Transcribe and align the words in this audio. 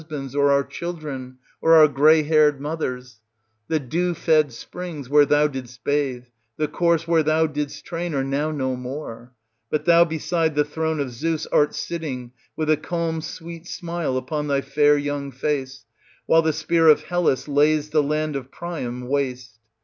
249 0.01 0.23
bands 0.23 0.35
or 0.35 0.49
our 0.51 0.63
children, 0.63 1.37
or 1.61 1.73
our 1.75 1.87
grey 1.87 2.23
haired 2.23 2.59
mothers 2.59 3.21
The 3.67 3.79
dew 3.79 4.15
fed 4.15 4.51
springs 4.51 5.09
where 5.09 5.27
thou 5.27 5.45
didst 5.47 5.83
bathe, 5.83 6.23
the 6.57 6.67
course 6.67 7.07
where 7.07 7.21
thou 7.21 7.45
didst 7.45 7.85
train, 7.85 8.15
are 8.15 8.23
now 8.23 8.49
no 8.49 8.75
more; 8.75 9.33
but 9.69 9.85
thou 9.85 10.03
beside 10.03 10.55
the 10.55 10.65
throne 10.65 10.99
of 10.99 11.11
Zeus 11.11 11.45
art 11.51 11.75
sitting 11.75 12.31
with 12.55 12.71
a 12.71 12.77
calm, 12.77 13.21
sweet 13.21 13.67
smile 13.67 14.17
upon 14.17 14.47
thy 14.47 14.61
fair 14.61 14.97
young 14.97 15.31
face, 15.31 15.85
while 16.25 16.41
the 16.41 16.51
spear 16.53 16.87
of 16.87 17.03
Hellas 17.03 17.47
lays 17.47 17.91
the 17.91 18.01
land 18.01 18.35
of 18.35 18.49
Priam 18.51 19.07
waste. 19.07 19.59